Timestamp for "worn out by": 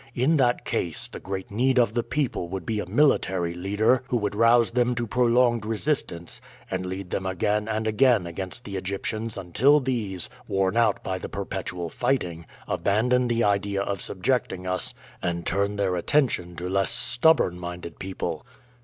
10.47-11.19